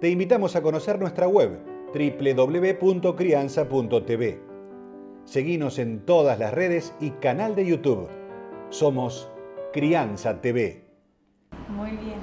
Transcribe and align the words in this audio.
Te 0.00 0.08
invitamos 0.08 0.54
a 0.54 0.62
conocer 0.62 1.00
nuestra 1.00 1.26
web 1.26 1.58
www.crianza.tv. 1.92 4.40
Seguinos 5.24 5.80
en 5.80 6.06
todas 6.06 6.38
las 6.38 6.54
redes 6.54 6.94
y 7.00 7.10
canal 7.10 7.56
de 7.56 7.66
YouTube. 7.66 8.08
Somos 8.70 9.28
Crianza 9.72 10.40
TV. 10.40 10.84
Muy 11.68 11.90
bien. 11.90 12.20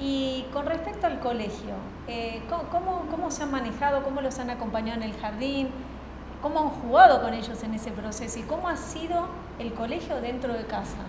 Y 0.00 0.46
con 0.54 0.64
respecto 0.64 1.06
al 1.06 1.20
colegio, 1.20 1.74
eh, 2.06 2.40
¿cómo, 2.48 3.04
¿cómo, 3.10 3.30
se 3.30 3.42
han 3.42 3.50
manejado? 3.50 4.02
¿Cómo 4.04 4.22
los 4.22 4.38
han 4.38 4.48
acompañado 4.48 5.02
en 5.02 5.10
el 5.10 5.12
jardín? 5.12 5.68
¿Cómo 6.40 6.60
han 6.60 6.70
jugado 6.70 7.20
con 7.20 7.34
ellos 7.34 7.62
en 7.62 7.74
ese 7.74 7.90
proceso? 7.90 8.38
¿Y 8.38 8.42
cómo 8.44 8.68
ha 8.68 8.78
sido 8.78 9.28
el 9.58 9.74
colegio 9.74 10.18
dentro 10.22 10.54
de 10.54 10.64
casa? 10.64 11.04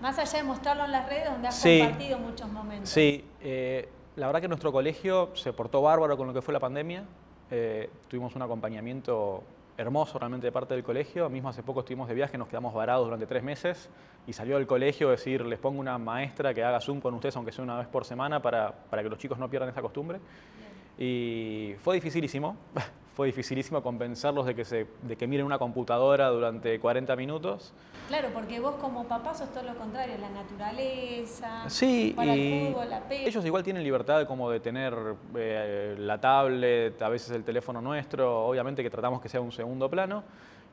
Más 0.00 0.18
allá 0.18 0.38
de 0.38 0.44
mostrarlo 0.44 0.86
en 0.86 0.92
las 0.92 1.06
redes 1.06 1.30
donde 1.30 1.48
has 1.48 1.62
compartido 1.62 2.18
muchos 2.18 2.50
momentos. 2.50 2.88
Sí, 2.88 3.26
eh, 3.42 3.90
la 4.16 4.26
verdad 4.26 4.40
que 4.40 4.48
nuestro 4.48 4.72
colegio 4.72 5.30
se 5.34 5.52
portó 5.52 5.82
bárbaro 5.82 6.16
con 6.16 6.26
lo 6.26 6.34
que 6.34 6.40
fue 6.40 6.52
la 6.52 6.60
pandemia. 6.60 7.04
Eh, 7.50 7.90
tuvimos 8.08 8.34
un 8.34 8.42
acompañamiento 8.42 9.44
hermoso 9.76 10.18
realmente 10.18 10.46
de 10.46 10.52
parte 10.52 10.74
del 10.74 10.82
colegio. 10.82 11.28
Mismo 11.28 11.50
hace 11.50 11.62
poco 11.62 11.80
estuvimos 11.80 12.08
de 12.08 12.14
viaje, 12.14 12.38
nos 12.38 12.48
quedamos 12.48 12.72
varados 12.72 13.04
durante 13.04 13.26
tres 13.26 13.42
meses 13.42 13.90
y 14.26 14.32
salió 14.32 14.56
del 14.56 14.66
colegio 14.66 15.10
decir, 15.10 15.44
les 15.44 15.58
pongo 15.58 15.80
una 15.80 15.98
maestra 15.98 16.54
que 16.54 16.64
haga 16.64 16.80
Zoom 16.80 17.00
con 17.00 17.12
ustedes, 17.12 17.36
aunque 17.36 17.52
sea 17.52 17.62
una 17.62 17.76
vez 17.76 17.88
por 17.88 18.06
semana, 18.06 18.40
para, 18.40 18.72
para 18.72 19.02
que 19.02 19.10
los 19.10 19.18
chicos 19.18 19.38
no 19.38 19.50
pierdan 19.50 19.68
esa 19.68 19.82
costumbre. 19.82 20.18
Y 20.98 21.74
fue 21.82 21.96
dificilísimo, 21.96 22.56
fue 23.16 23.28
dificilísimo 23.28 23.82
convencerlos 23.82 24.44
de 24.44 24.54
que, 24.54 24.66
se, 24.66 24.86
de 25.00 25.16
que 25.16 25.26
miren 25.26 25.46
una 25.46 25.58
computadora 25.58 26.28
durante 26.28 26.78
40 26.78 27.16
minutos. 27.16 27.72
Claro, 28.08 28.28
porque 28.34 28.60
vos 28.60 28.74
como 28.74 29.08
papá 29.08 29.34
sos 29.34 29.50
todo 29.54 29.62
lo 29.62 29.74
contrario, 29.74 30.16
la 30.20 30.28
naturaleza, 30.28 31.64
sí, 31.70 32.12
para 32.14 32.34
el 32.34 32.66
fútbol, 32.66 32.90
la 32.90 33.00
pesca. 33.00 33.26
Ellos 33.26 33.46
igual 33.46 33.62
tienen 33.64 33.82
libertad 33.82 34.26
como 34.26 34.50
de 34.50 34.60
tener 34.60 34.94
eh, 35.34 35.96
la 35.98 36.20
tablet, 36.20 37.00
a 37.00 37.08
veces 37.08 37.30
el 37.30 37.42
teléfono 37.42 37.80
nuestro, 37.80 38.44
obviamente 38.46 38.82
que 38.82 38.90
tratamos 38.90 39.22
que 39.22 39.30
sea 39.30 39.40
un 39.40 39.50
segundo 39.50 39.88
plano, 39.88 40.22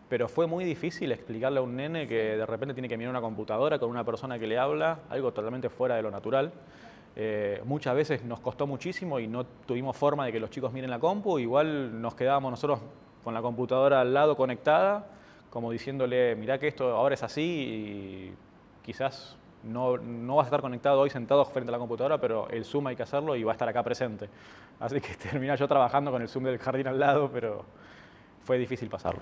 pero 0.09 0.27
fue 0.27 0.45
muy 0.45 0.65
difícil 0.65 1.13
explicarle 1.13 1.59
a 1.59 1.61
un 1.61 1.77
nene 1.77 2.09
que 2.09 2.35
de 2.35 2.45
repente 2.45 2.73
tiene 2.73 2.89
que 2.89 2.97
mirar 2.97 3.11
una 3.11 3.21
computadora 3.21 3.79
con 3.79 3.89
una 3.89 4.03
persona 4.03 4.37
que 4.37 4.47
le 4.47 4.57
habla, 4.57 4.99
algo 5.09 5.31
totalmente 5.31 5.69
fuera 5.69 5.95
de 5.95 6.01
lo 6.01 6.11
natural. 6.11 6.51
Eh, 7.15 7.61
muchas 7.65 7.95
veces 7.95 8.23
nos 8.23 8.39
costó 8.39 8.65
muchísimo 8.65 9.19
y 9.19 9.27
no 9.27 9.45
tuvimos 9.45 9.95
forma 9.95 10.25
de 10.25 10.31
que 10.31 10.39
los 10.39 10.49
chicos 10.49 10.73
miren 10.73 10.89
la 10.89 10.99
compu, 10.99 11.37
igual 11.37 12.01
nos 12.01 12.15
quedábamos 12.15 12.51
nosotros 12.51 12.79
con 13.23 13.33
la 13.33 13.41
computadora 13.41 14.01
al 14.01 14.13
lado 14.13 14.35
conectada, 14.35 15.05
como 15.49 15.71
diciéndole, 15.71 16.35
mirá 16.35 16.57
que 16.57 16.67
esto 16.67 16.95
ahora 16.95 17.13
es 17.13 17.21
así 17.21 17.41
y 17.41 18.33
quizás 18.83 19.37
no, 19.63 19.97
no, 19.97 20.35
vas 20.35 20.45
a 20.45 20.47
estar 20.47 20.61
conectado 20.61 20.99
hoy 20.99 21.09
sentado 21.09 21.45
frente 21.45 21.69
a 21.69 21.73
la 21.73 21.77
computadora, 21.77 22.19
pero 22.19 22.49
el 22.49 22.65
Zoom 22.65 22.87
hay 22.87 22.95
que 22.95 23.03
hacerlo 23.03 23.35
y 23.35 23.43
va 23.43 23.51
a 23.51 23.53
estar 23.53 23.69
acá 23.69 23.83
presente. 23.83 24.27
Así 24.79 24.99
que 24.99 25.13
terminé 25.29 25.55
yo 25.55 25.67
trabajando 25.67 26.11
con 26.11 26.21
el 26.21 26.27
Zoom 26.27 26.45
del 26.45 26.57
jardín 26.57 26.87
al 26.87 26.99
lado, 26.99 27.29
pero 27.31 27.63
fue 28.43 28.57
difícil 28.57 28.89
pasarlo. 28.89 29.21